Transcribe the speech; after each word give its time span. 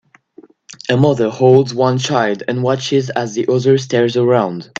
A 0.89 0.97
mother 0.97 1.29
holds 1.29 1.75
one 1.75 1.99
child 1.99 2.41
and 2.47 2.63
watches 2.63 3.11
as 3.11 3.35
the 3.35 3.45
other 3.47 3.77
stares 3.77 4.17
around. 4.17 4.67